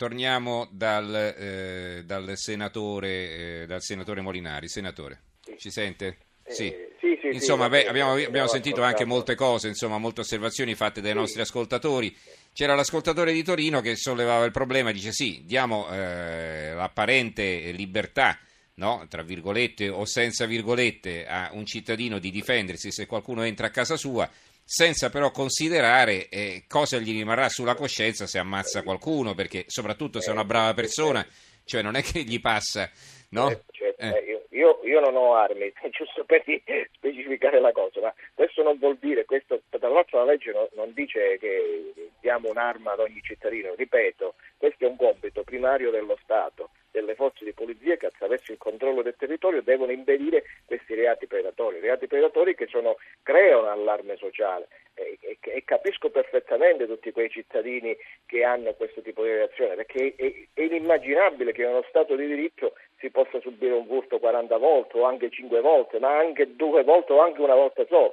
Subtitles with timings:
[0.00, 4.66] torniamo dal, eh, dal, senatore, eh, dal senatore Molinari.
[4.66, 5.56] Senatore, sì.
[5.58, 6.16] ci sente?
[6.42, 6.74] Eh, sì.
[6.98, 11.12] sì, sì insomma, beh, abbiamo, abbiamo sentito anche molte cose, insomma, molte osservazioni fatte dai
[11.12, 12.16] nostri ascoltatori.
[12.54, 18.38] C'era l'ascoltatore di Torino che sollevava il problema, dice sì, diamo eh, l'apparente libertà
[18.76, 23.70] no, tra virgolette o senza virgolette, a un cittadino di difendersi se qualcuno entra a
[23.70, 24.28] casa sua,
[24.72, 30.30] senza però considerare eh, cosa gli rimarrà sulla coscienza se ammazza qualcuno, perché soprattutto se
[30.30, 31.26] è una brava persona,
[31.64, 32.88] cioè non è che gli passa,
[33.30, 33.48] no?
[33.48, 34.00] Certo, certo.
[34.00, 34.24] Eh.
[34.30, 36.44] Io, io, io, non ho armi, giusto per
[36.92, 40.92] specificare la cosa, ma questo non vuol dire, questo, tra l'altro la legge non, non
[40.94, 46.70] dice che diamo un'arma ad ogni cittadino, ripeto, questo è un compito primario dello Stato
[46.90, 51.80] delle forze di polizia che attraverso il controllo del territorio devono impedire questi reati predatori,
[51.80, 57.96] reati predatori che sono, creano allarme sociale e, e, e, capisco perfettamente tutti quei cittadini
[58.26, 62.26] che hanno questo tipo di reazione perché è, è, inimmaginabile che in uno Stato di
[62.26, 66.82] diritto si possa subire un furto 40 volte o anche 5 volte, ma anche due
[66.82, 68.12] volte o anche una volta sola.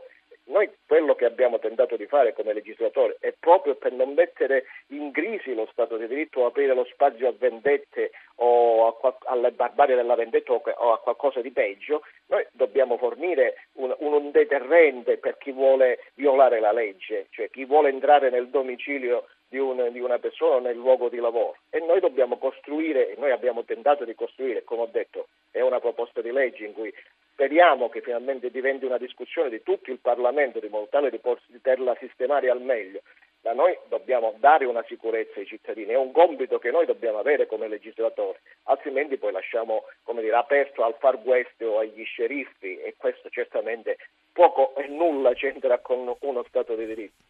[0.50, 5.12] Noi quello che abbiamo tentato di fare come legislatore è proprio per non mettere in
[5.12, 9.96] crisi lo Stato di diritto o aprire lo spazio a vendette o a, alle barbarie
[9.96, 15.52] della vendetta o a qualcosa di peggio, noi dobbiamo fornire un, un deterrente per chi
[15.52, 20.56] vuole violare la legge, cioè chi vuole entrare nel domicilio di, un, di, una persona
[20.56, 21.58] o nel luogo di lavoro.
[21.70, 26.22] E noi dobbiamo costruire, noi abbiamo tentato di costruire, come ho detto, è una proposta
[26.22, 26.94] di legge in cui
[27.38, 31.96] speriamo che finalmente diventi una discussione di tutto il Parlamento di modo tale di poterla
[32.00, 33.02] sistemare al meglio.
[33.44, 37.46] Ma noi dobbiamo dare una sicurezza ai cittadini, è un compito che noi dobbiamo avere
[37.46, 39.84] come legislatori, altrimenti poi lasciamo
[40.16, 43.98] dire, aperto al far west o agli sceriffi e questo certamente
[44.34, 47.24] poco e nulla c'entra con uno Stato di diritto.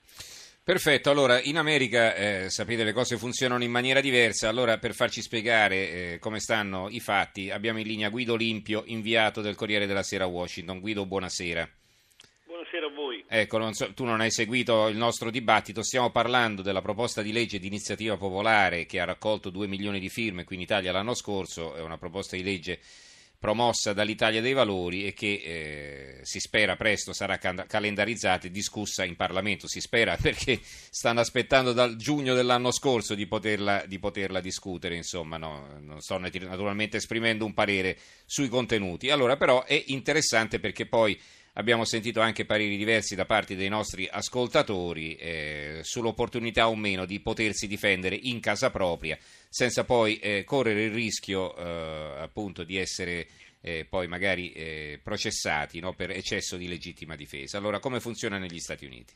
[0.67, 5.21] Perfetto, allora in America eh, sapete le cose funzionano in maniera diversa, allora per farci
[5.21, 10.03] spiegare eh, come stanno i fatti abbiamo in linea Guido Limpio, inviato del Corriere della
[10.03, 10.81] Sera a Washington.
[10.81, 11.69] Guido, buonasera.
[12.47, 13.23] Buonasera a voi.
[13.29, 17.31] Ecco, non so, tu non hai seguito il nostro dibattito, stiamo parlando della proposta di
[17.31, 21.13] legge di iniziativa popolare che ha raccolto 2 milioni di firme qui in Italia l'anno
[21.13, 22.81] scorso, è una proposta di legge
[23.40, 29.16] promossa dall'Italia dei Valori e che eh, si spera presto sarà calendarizzata e discussa in
[29.16, 29.68] Parlamento.
[29.68, 35.38] Si spera perché stanno aspettando dal giugno dell'anno scorso di poterla, di poterla discutere, insomma,
[35.38, 35.78] no?
[35.80, 39.09] non sto naturalmente esprimendo un parere sui contenuti.
[39.09, 41.19] Allora, però è interessante perché poi
[41.57, 47.19] abbiamo sentito anche pareri diversi da parte dei nostri ascoltatori eh, sull'opportunità o meno di
[47.19, 49.18] potersi difendere in casa propria
[49.50, 53.28] senza poi eh, correre il rischio eh, appunto di essere
[53.62, 57.57] eh, poi magari eh, processati no, per eccesso di legittima difesa.
[57.57, 59.13] Allora come funziona negli Stati Uniti?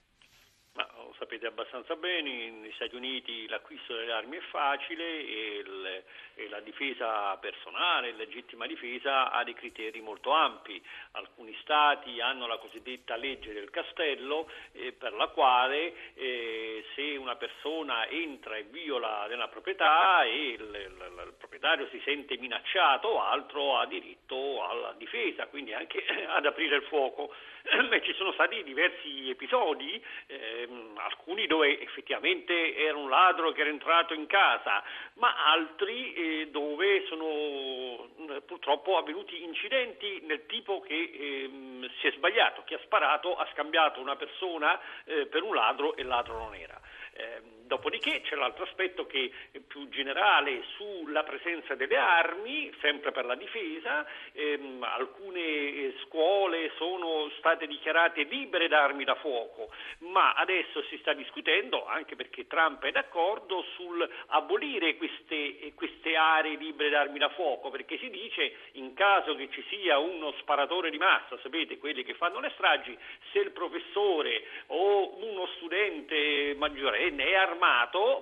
[1.41, 6.03] Sapete abbastanza bene, negli Stati Uniti l'acquisto delle armi è facile e, il,
[6.35, 10.81] e la difesa personale, legittima difesa ha dei criteri molto ampi.
[11.11, 17.35] Alcuni Stati hanno la cosiddetta legge del castello eh, per la quale eh, se una
[17.35, 23.21] persona entra e viola nella proprietà e il, il, il proprietario si sente minacciato o
[23.21, 27.33] altro ha diritto alla difesa, quindi anche ad aprire il fuoco.
[28.03, 34.13] ci sono stati diversi episodi, ehm, alcuni dove effettivamente era un ladro che era entrato
[34.13, 34.83] in casa,
[35.15, 42.11] ma altri eh, dove sono eh, purtroppo avvenuti incidenti nel tipo che ehm, si è
[42.11, 46.37] sbagliato, chi ha sparato ha scambiato una persona eh, per un ladro e il ladro
[46.37, 46.79] non era.
[47.13, 53.25] Eh, dopodiché c'è l'altro aspetto che è più generale sulla presenza delle armi, sempre per
[53.25, 60.33] la difesa, ehm, alcune eh, scuole sono state dichiarate libere da armi da fuoco, ma
[60.33, 66.57] adesso si sta discutendo, anche perché Trump è d'accordo, sul abolire queste, eh, queste aree
[66.57, 70.89] libere da armi da fuoco, perché si dice in caso che ci sia uno sparatore
[70.89, 72.97] di massa, sapete quelli che fanno le stragi,
[73.31, 77.60] se il professore o uno studente maggiore minorenne è armato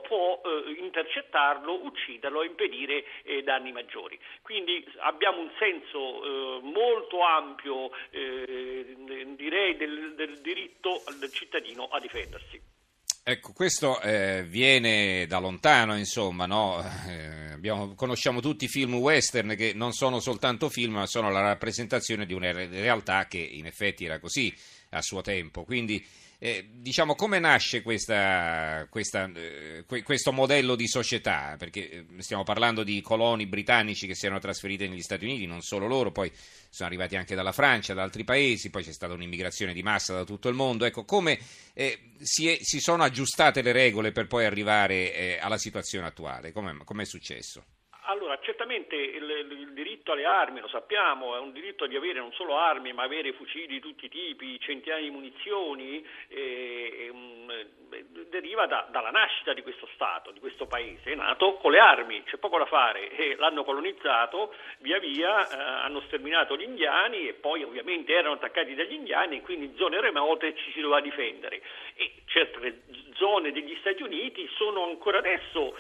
[0.08, 4.20] può eh, intercettarlo, ucciderlo e impedire eh, danni maggiori.
[4.42, 8.96] Quindi abbiamo un senso eh, molto ampio eh,
[9.36, 12.62] direi del, del diritto del cittadino a difendersi.
[13.24, 16.84] Ecco, questo eh, viene da lontano, insomma, no?
[17.08, 21.42] eh, abbiamo, conosciamo tutti i film western che non sono soltanto film, ma sono la
[21.42, 24.52] rappresentazione di una realtà che in effetti era così
[24.92, 25.64] a suo tempo.
[25.64, 26.04] Quindi
[26.42, 31.56] Eh, diciamo, come nasce questa, questa, eh, questo modello di società?
[31.58, 35.62] Perché eh, stiamo parlando di coloni britannici che si erano trasferiti negli Stati Uniti, non
[35.62, 36.32] solo loro, poi
[36.70, 40.24] sono arrivati anche dalla Francia, da altri paesi, poi c'è stata un'immigrazione di massa da
[40.24, 40.86] tutto il mondo.
[40.86, 41.38] Ecco, come
[41.74, 46.54] eh, si, è, si, sono aggiustate le regole per poi arrivare eh, alla situazione attuale?
[46.54, 47.66] Come è successo?
[48.10, 52.34] Allora, certamente il, il, diritto alle armi, lo sappiamo, è un diritto di avere non
[52.34, 57.14] solo armi, ma avere fucili di tutti i tipi, centinaia di munizioni, eh,
[57.48, 57.66] eh,
[58.30, 61.12] deriva da, dalla nascita di questo Stato, di questo Paese.
[61.12, 65.56] È nato con le armi, c'è poco da fare, e l'hanno colonizzato, via via eh,
[65.56, 70.02] hanno sterminato gli indiani e poi ovviamente erano attaccati dagli indiani e quindi in zone
[70.02, 71.62] remote ci si doveva difendere.
[71.94, 72.82] E certe
[73.14, 75.78] zone degli Stati Uniti sono ancora adesso,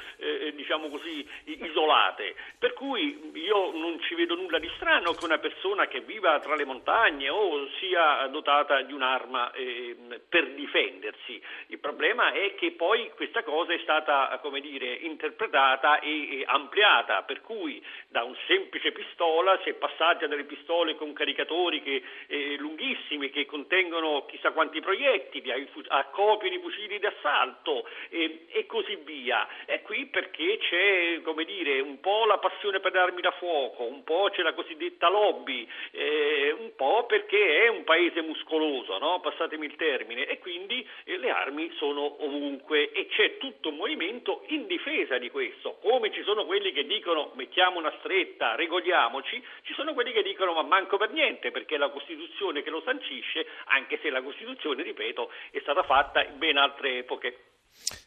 [0.59, 2.35] diciamo così, isolate.
[2.57, 6.55] Per cui io non ci vedo nulla di strano che una persona che viva tra
[6.55, 9.95] le montagne o sia dotata di un'arma eh,
[10.27, 11.41] per difendersi.
[11.67, 17.23] Il problema è che poi questa cosa è stata, come dire, interpretata e, e ampliata,
[17.23, 22.03] per cui da un semplice pistola si è passati a delle pistole con caricatori che,
[22.27, 25.57] eh, lunghissimi che contengono chissà quanti proiettili, a,
[25.97, 29.47] a copie di fucili d'assalto e, e, così via.
[29.65, 33.83] È qui perché c'è, come dire, un po' la passione per le armi da fuoco,
[33.83, 39.19] un po' c'è la cosiddetta lobby, eh, un po' perché è un paese muscoloso, no?
[39.19, 44.43] passatemi il termine, e quindi eh, le armi sono ovunque e c'è tutto un movimento
[44.47, 45.77] in difesa di questo.
[45.81, 50.53] Come ci sono quelli che dicono mettiamo una stretta, regoliamoci, ci sono quelli che dicono
[50.53, 54.83] ma manco per niente perché è la Costituzione che lo sancisce, anche se la Costituzione,
[54.83, 57.48] ripeto, è stata fatta in ben altre epoche epoche.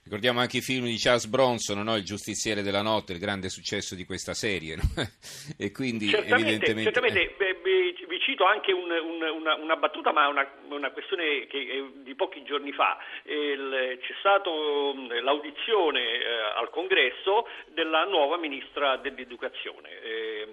[0.05, 1.97] Ricordiamo anche i film di Charles Bronson, no?
[1.97, 4.77] Il giustiziere della notte, il grande successo di questa serie.
[4.77, 4.83] No?
[5.59, 6.93] e quindi certamente, evidentemente...
[6.93, 7.61] Certamente, eh.
[8.13, 12.43] vi cito anche un, un, una, una, battuta, ma una, una questione che, di pochi
[12.45, 12.99] giorni fa.
[13.25, 14.51] Il, c'è stata
[15.23, 16.27] l'audizione eh,
[16.57, 20.49] al congresso della nuova ministra dell'educazione eh,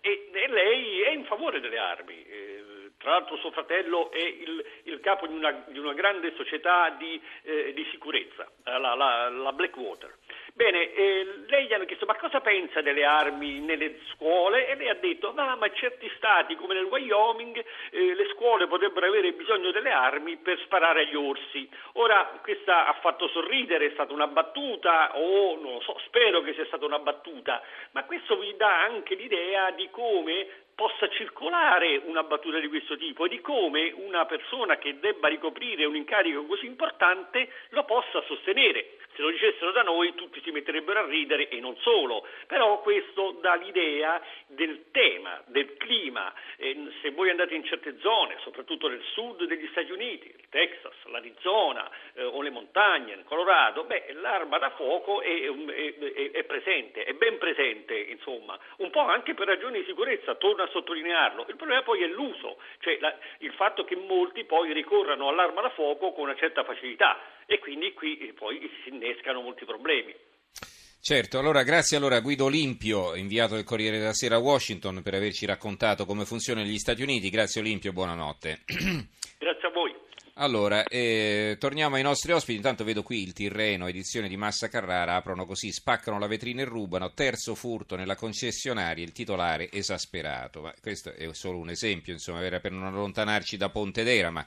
[0.00, 2.24] e, e, lei è in favore delle armi.
[2.24, 2.63] Eh,
[3.04, 7.20] tra l'altro suo fratello è il, il capo di una, di una, grande società di,
[7.42, 10.16] eh, di sicurezza, eh, la, la, la, Blackwater.
[10.54, 14.88] Bene, eh, lei gli hanno chiesto ma cosa pensa delle armi nelle scuole e lei
[14.88, 19.70] ha detto no, ma certi stati come nel Wyoming eh, le scuole potrebbero avere bisogno
[19.70, 21.68] delle armi per sparare agli orsi.
[21.94, 26.64] Ora questa ha fatto sorridere, è stata una battuta o non so, spero che sia
[26.66, 27.60] stata una battuta,
[27.90, 33.24] ma questo vi dà anche l'idea di come possa circolare una battuta di questo tipo
[33.24, 38.98] e di come una persona che debba ricoprire un incarico così importante lo possa sostenere.
[39.14, 43.38] Se lo dicessero da noi tutti si metterebbero a ridere e non solo, però questo
[43.40, 46.32] dà l'idea del tema, del clima.
[46.56, 50.94] E se voi andate in certe zone, soprattutto nel sud degli Stati Uniti, il Texas,
[51.04, 56.44] l'Arizona eh, o le montagne, il Colorado, beh, l'arma da fuoco è, è, è, è,
[56.44, 61.44] presente, è ben presente, insomma, un po' anche per ragioni di sicurezza, torno a sottolinearlo.
[61.48, 65.70] Il problema poi è l'uso, cioè la, il fatto che molti poi ricorrano all'arma da
[65.70, 70.14] fuoco con una certa facilità e quindi qui poi si innescano molti problemi.
[71.00, 75.12] Certo, allora grazie allora a Guido Olimpio, inviato del Corriere della Sera a Washington, per
[75.12, 77.28] averci raccontato come funziona negli Stati Uniti.
[77.28, 78.62] Grazie Olimpio, buonanotte.
[79.38, 79.94] Grazie a voi.
[80.36, 82.56] Allora, eh, torniamo ai nostri ospiti.
[82.56, 85.14] Intanto vedo qui il Tirreno, edizione di Massa Carrara.
[85.14, 87.12] Aprono così, spaccano la vetrina e rubano.
[87.12, 90.62] Terzo furto nella concessionaria, il titolare esasperato.
[90.62, 94.44] Ma questo è solo un esempio, insomma, era per non allontanarci da Pontedera, ma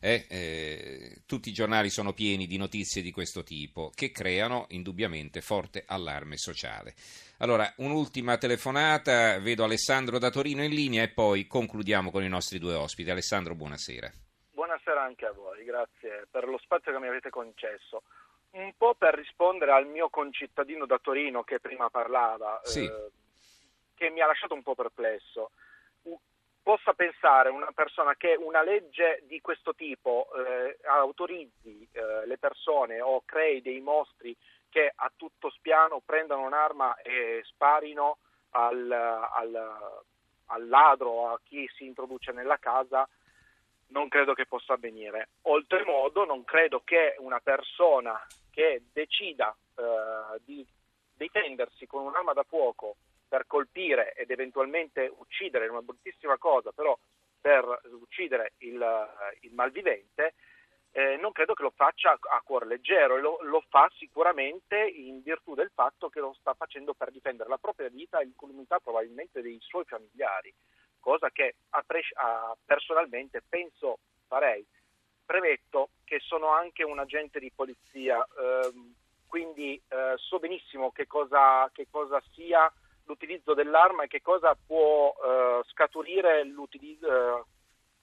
[0.00, 5.42] eh, eh, tutti i giornali sono pieni di notizie di questo tipo che creano indubbiamente
[5.42, 6.94] forte allarme sociale.
[7.38, 12.58] Allora, un'ultima telefonata, vedo Alessandro da Torino in linea e poi concludiamo con i nostri
[12.58, 13.10] due ospiti.
[13.10, 14.10] Alessandro, buonasera.
[14.52, 18.02] Buonasera anche a voi, grazie per lo spazio che mi avete concesso.
[18.52, 22.84] Un po' per rispondere al mio concittadino da Torino che prima parlava, sì.
[22.84, 23.10] eh,
[23.94, 25.50] che mi ha lasciato un po' perplesso
[26.62, 33.00] possa pensare una persona che una legge di questo tipo eh, autorizzi eh, le persone
[33.00, 34.36] o crei dei mostri
[34.68, 38.18] che a tutto spiano prendano un'arma e sparino
[38.50, 40.02] al, al,
[40.46, 43.08] al ladro, a chi si introduce nella casa,
[43.88, 45.30] non credo che possa avvenire.
[45.42, 50.64] Oltremodo, non credo che una persona che decida eh, di
[51.14, 52.96] difendersi con un'arma da fuoco
[53.30, 56.98] per colpire ed eventualmente uccidere, è una bruttissima cosa, però
[57.40, 58.84] per uccidere il,
[59.42, 60.34] il malvivente,
[60.90, 65.54] eh, non credo che lo faccia a cuor leggero, lo, lo, fa sicuramente in virtù
[65.54, 69.58] del fatto che lo sta facendo per difendere la propria vita e l'incolumità probabilmente dei
[69.60, 70.52] suoi familiari,
[70.98, 74.66] cosa che a, a, personalmente penso farei.
[75.24, 78.92] premetto che sono anche un agente di polizia, ehm,
[79.28, 82.68] quindi eh, so benissimo che cosa, che cosa, sia
[83.10, 87.44] l'utilizzo dell'arma e che cosa può eh, scaturire l'utilizzo, eh,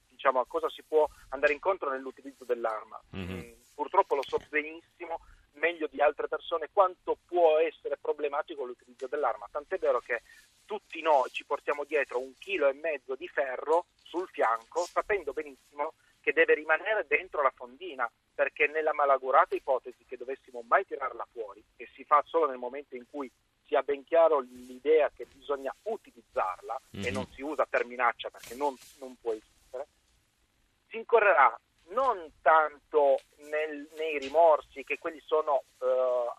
[0.08, 3.00] diciamo, a cosa si può andare incontro nell'utilizzo dell'arma.
[3.16, 3.36] Mm-hmm.
[3.74, 5.20] purtroppo lo so benissimo
[5.52, 9.48] meglio di altre persone quanto può essere problematico l'utilizzo dell'arma.
[9.50, 10.22] Tant'è vero che
[10.64, 15.94] tutti noi ci portiamo dietro un chilo e mezzo di ferro sul fianco, sapendo benissimo
[16.20, 21.64] che deve rimanere dentro la fondina, perché nella malaugurata ipotesi che dovessimo mai tirarla fuori,
[21.76, 23.30] e si fa solo nel momento in cui
[23.68, 27.04] si ha ben chiaro l'idea che bisogna utilizzarla mm-hmm.
[27.04, 27.14] e mhm.
[27.14, 29.86] non si usa per minaccia perché non, non può esistere,
[30.88, 31.56] si incorrerà
[31.90, 36.30] non tanto nel, nei rimorsi, che quelli sono eh,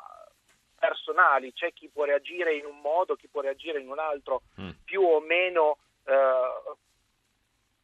[0.77, 4.69] personali, c'è chi può reagire in un modo, chi può reagire in un altro, mm.
[4.83, 6.75] più o meno eh,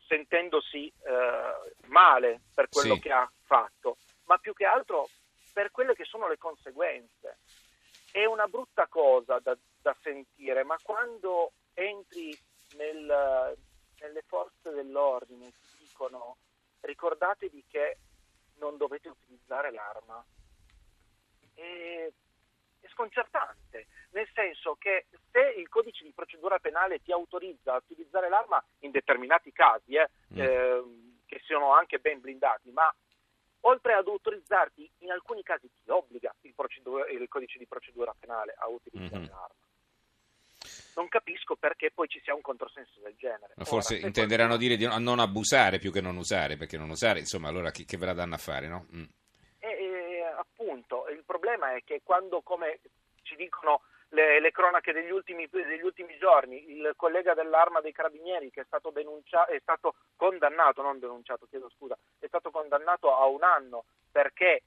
[0.08, 3.02] sentendosi eh, male per quello sì.
[3.02, 5.10] che ha fatto, ma più che altro
[5.54, 7.38] per quelle che sono le conseguenze.
[8.16, 12.34] È una brutta cosa da, da sentire, ma quando entri
[12.78, 13.58] nel,
[14.00, 16.38] nelle forze dell'ordine ti dicono
[16.80, 17.98] ricordatevi che
[18.60, 20.24] non dovete utilizzare l'arma.
[21.56, 22.14] E,
[22.80, 28.30] è sconcertante, nel senso che se il codice di procedura penale ti autorizza a utilizzare
[28.30, 30.40] l'arma in determinati casi, eh, mm.
[30.40, 30.84] eh,
[31.26, 32.90] che siano anche ben blindati, ma
[33.68, 38.68] oltre ad autorizzarti, in alcuni casi ti obbliga il, il codice di procedura penale a
[38.68, 39.30] utilizzare mm-hmm.
[39.30, 39.64] l'arma
[40.96, 43.54] non capisco perché poi ci sia un controsenso del genere.
[43.58, 44.76] Ma forse Ora, intenderanno qualcuno...
[44.78, 47.98] dire di non abusare più che non usare, perché non usare, insomma, allora che, che
[47.98, 48.88] ve la danno a fare, no?
[48.96, 49.04] Mm.
[49.60, 52.80] E, e, appunto, il problema è che quando, come
[53.24, 53.82] ci dicono
[54.16, 58.66] le, le cronache degli ultimi, degli ultimi, giorni, il collega dell'arma dei carabinieri che è
[58.66, 63.84] stato, denuncia- è stato condannato, non denunciato, chiedo scusa, è stato condannato a un anno
[64.12, 64.64] perché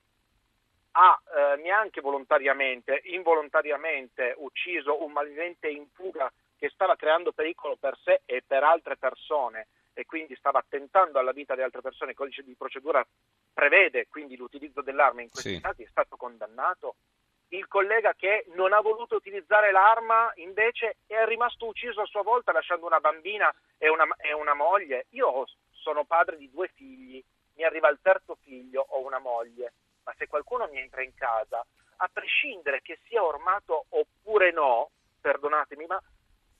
[0.92, 7.96] ha eh, neanche volontariamente, involontariamente ucciso un malvivente in fuga che stava creando pericolo per
[8.02, 12.16] sé e per altre persone e quindi stava attentando alla vita di altre persone, il
[12.16, 13.04] codice di procedura
[13.52, 15.60] prevede quindi l'utilizzo dell'arma in questi sì.
[15.60, 16.94] casi, è stato condannato.
[17.50, 22.52] Il collega che non ha voluto utilizzare l'arma invece è rimasto ucciso a sua volta
[22.52, 25.06] lasciando una bambina e una, e una moglie.
[25.10, 27.22] Io sono padre di due figli,
[27.54, 29.72] mi arriva il terzo figlio, ho una moglie.
[30.04, 31.64] Ma se qualcuno mi entra in casa,
[31.96, 34.90] a prescindere che sia ormato oppure no,
[35.20, 36.00] perdonatemi, ma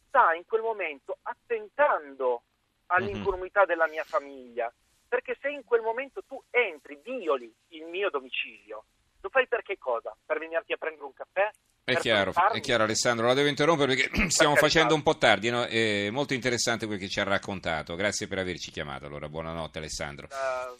[0.06, 2.42] sta in quel momento attentando
[2.86, 4.72] all'incolumità della mia famiglia,
[5.06, 8.84] perché se in quel momento tu entri, violi il mio domicilio,
[9.20, 10.16] lo fai per che cosa?
[10.24, 11.50] Per venirti a prendere un caffè?
[11.84, 15.48] È chiaro, è chiaro, Alessandro, la devo interrompere perché stiamo per facendo un po' tardi,
[15.48, 15.64] no?
[15.64, 20.28] è molto interessante quel che ci ha raccontato, grazie per averci chiamato, allora buonanotte Alessandro.
[20.30, 20.76] Uh,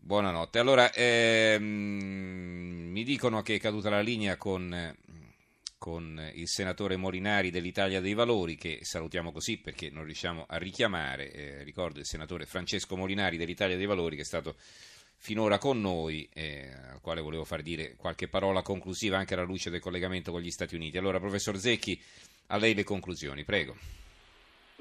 [0.00, 0.58] Buonanotte.
[0.58, 1.62] Allora, ehm,
[2.90, 4.96] mi dicono che è caduta la linea con,
[5.76, 11.30] con, il senatore Morinari dell'Italia dei Valori, che salutiamo così perché non riusciamo a richiamare.
[11.30, 14.56] Eh, ricordo il senatore Francesco Molinari dell'Italia dei Valori, che è stato
[15.18, 19.68] finora con noi, eh, al quale volevo far dire qualche parola conclusiva anche alla luce
[19.70, 20.96] del collegamento con gli Stati Uniti.
[20.96, 21.98] Allora, professor Zecchi,
[22.48, 23.74] a lei le conclusioni, prego.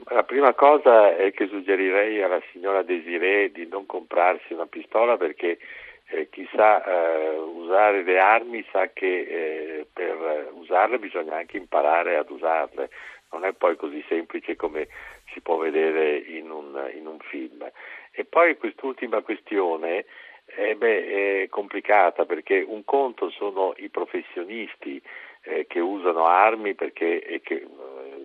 [0.10, 5.58] La prima cosa è che suggerirei alla signora Desiree di non comprarsi una pistola perché
[6.10, 12.16] eh, chi sa eh, usare le armi sa che eh, per usarle bisogna anche imparare
[12.16, 12.90] ad usarle,
[13.32, 14.88] non è poi così semplice come
[15.34, 17.70] si può vedere in un, in un film.
[18.12, 20.06] E poi quest'ultima questione
[20.58, 25.00] eh, beh, è complicata perché un conto sono i professionisti
[25.44, 27.64] eh, che usano armi perché, e che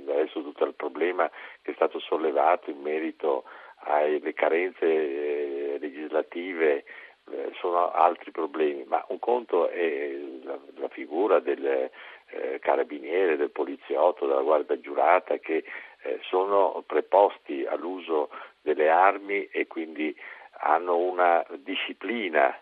[0.09, 3.45] adesso tutto il problema che è stato sollevato in merito
[3.85, 6.85] alle carenze eh, legislative
[7.31, 11.91] eh, sono altri problemi, ma un conto è la, la figura del
[12.29, 15.65] eh, carabiniere, del poliziotto, della guardia giurata che
[16.05, 18.31] eh, sono preposti all'uso
[18.63, 20.17] delle armi e quindi
[20.63, 22.57] hanno una disciplina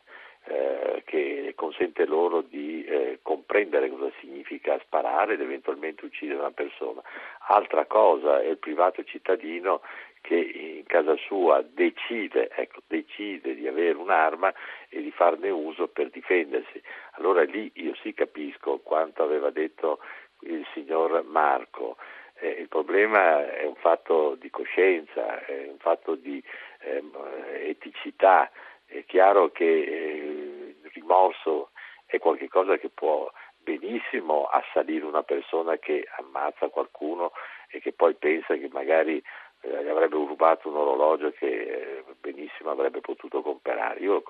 [0.44, 7.02] eh, che consente loro di eh, comprendere cosa significa sparare ed eventualmente uccidere una persona.
[7.48, 9.82] Altra cosa è il privato cittadino
[10.22, 14.52] che in casa sua decide, ecco, decide di avere un'arma
[14.88, 16.80] e di farne uso per difendersi.
[17.12, 20.00] Allora lì io sì capisco quanto aveva detto
[20.40, 21.96] il signor Marco.
[22.38, 26.42] Eh, il problema è un fatto di coscienza, è un fatto di
[26.80, 28.50] eticità
[28.86, 31.70] è chiaro che eh, il rimorso
[32.06, 37.32] è qualcosa che può benissimo assalire una persona che ammazza qualcuno
[37.68, 39.22] e che poi pensa che magari
[39.60, 44.00] eh, gli avrebbe rubato un orologio che eh, benissimo avrebbe potuto comprare.
[44.00, 44.22] Io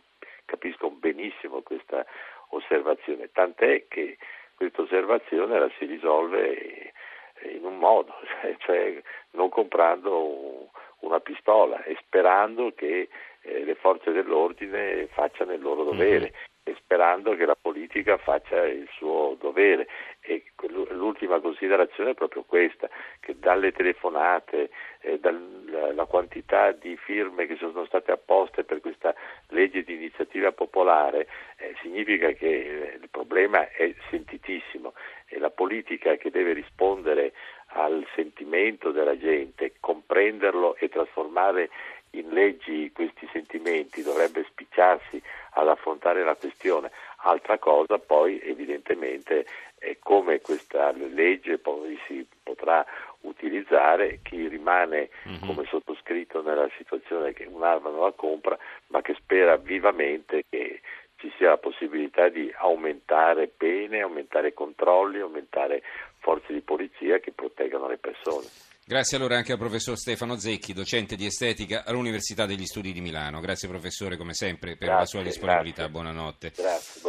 [0.44, 2.04] capisco benissimo questa
[2.48, 4.18] osservazione, tant'è che
[4.56, 6.92] questa osservazione la si risolve
[7.44, 8.12] in un modo,
[8.58, 13.08] cioè non comprando una pistola e sperando che
[13.42, 16.44] eh, le forze dell'ordine facciano il loro dovere mm-hmm.
[16.64, 19.88] e sperando che la politica faccia il suo dovere.
[20.20, 20.44] E
[20.90, 22.88] l'ultima considerazione è proprio questa,
[23.20, 29.14] che dalle telefonate, eh, dalla quantità di firme che sono state apposte per questa
[29.48, 31.26] legge di iniziativa popolare,
[31.56, 34.92] eh, significa che eh, il problema è sentitissimo
[35.26, 37.32] e la politica che deve rispondere
[37.72, 41.70] al sentimento della gente, comprenderlo e trasformare
[42.14, 45.22] in leggi questi sentimenti, dovrebbe spicciarsi
[45.52, 46.90] ad affrontare la questione.
[47.18, 49.46] Altra cosa poi evidentemente
[49.78, 52.84] è come questa legge poi si potrà
[53.22, 55.46] utilizzare chi rimane mm-hmm.
[55.46, 58.58] come sottoscritto nella situazione che un'arma non la compra
[58.88, 60.80] ma che spera vivamente che
[61.16, 65.82] ci sia la possibilità di aumentare pene, aumentare controlli, aumentare
[66.20, 68.46] forze di polizia che proteggano le persone.
[68.84, 73.40] Grazie allora anche al professor Stefano Zecchi, docente di estetica all'Università degli Studi di Milano.
[73.40, 75.86] Grazie professore come sempre per grazie, la sua disponibilità.
[75.86, 75.92] Grazie.
[75.92, 76.52] Buonanotte.
[76.56, 77.00] Grazie.